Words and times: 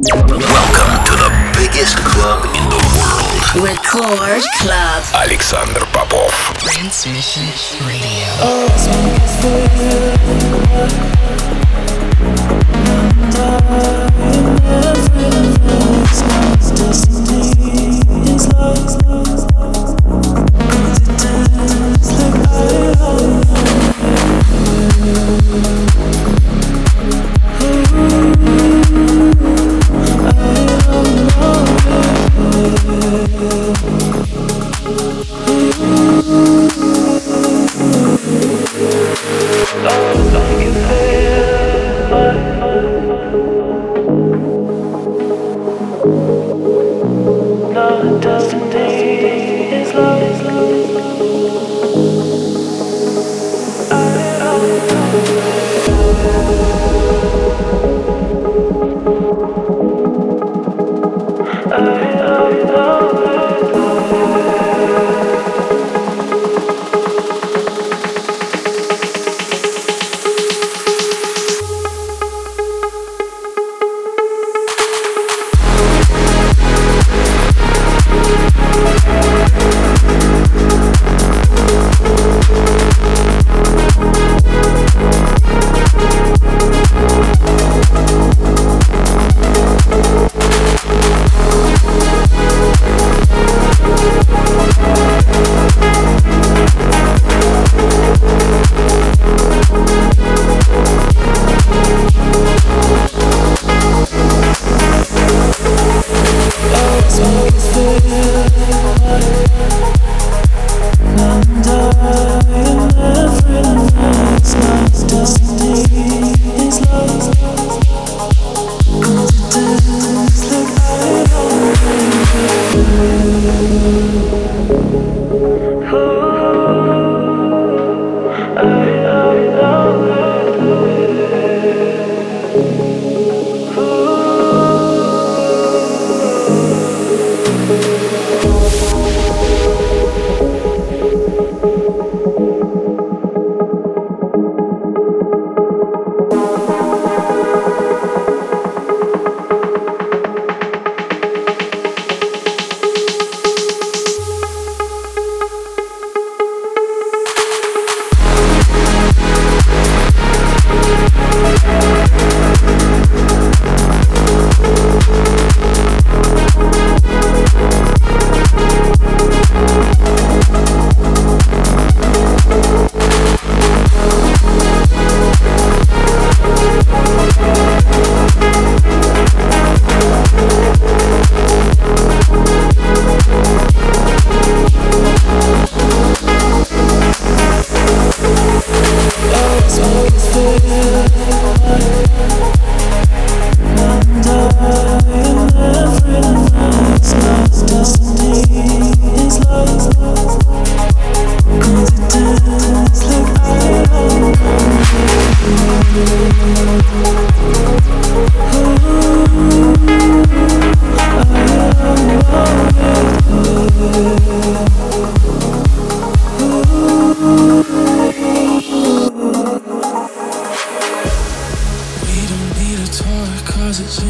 Welcome 0.00 1.02
to 1.06 1.14
the 1.16 1.30
biggest 1.58 1.96
club 1.98 2.44
in 2.54 2.62
the 2.70 2.78
world. 2.94 3.66
Record 3.66 4.42
Club. 4.60 5.02
Alexander 5.12 5.80
Popov. 5.92 6.30
Transmission 6.60 7.42
Radio. 7.84 8.30
Oh, 8.38 8.68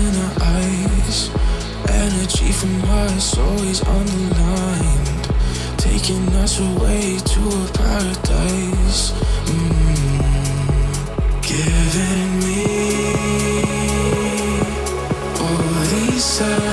in 0.07 0.15
her 0.23 0.35
eyes. 0.59 1.31
Energy 1.89 2.53
from 2.53 2.83
us 3.07 3.37
always 3.39 3.81
underlined. 3.83 5.09
Taking 5.77 6.29
us 6.45 6.61
away 6.61 7.19
to 7.33 7.41
a 7.63 7.67
paradise. 7.81 9.13
Mm. 9.51 10.09
Giving 11.51 12.31
me 12.45 12.65
all 15.45 15.85
these. 15.91 16.25
Signs. 16.25 16.68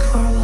for 0.00 0.18
a 0.18 0.22
while. 0.22 0.41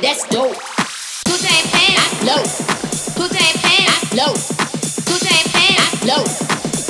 that's 0.00 0.28
dope. 0.28 0.56
Today 1.24 1.62
pan 1.72 1.96
I 1.96 2.06
blow. 2.20 2.42
Today 3.14 3.52
pan 3.62 3.86
I 3.88 3.98
blow. 4.10 4.32
Today 5.06 5.42
pan 5.52 5.74
I 5.78 5.88
blow. 6.02 6.24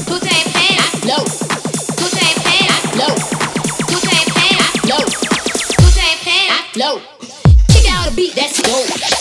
Today 0.06 0.42
pan 0.54 0.76
I 0.78 1.00
blow. 1.04 1.24
Today 2.00 2.32
pan 2.42 2.66
I 2.68 2.80
blow. 2.94 3.14
Today 3.86 4.24
pan 4.34 4.56
I 4.58 4.70
blow. 4.82 5.04
Today 5.82 6.14
pan 6.24 6.46
I 6.50 6.70
blow. 6.74 7.00
Check 7.70 7.92
out 7.92 8.12
a 8.12 8.16
beat 8.16 8.34
that's 8.34 8.62
dope. 8.62 9.15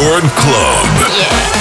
Record 0.00 0.30
Club. 0.30 0.86
Yeah. 1.14 1.59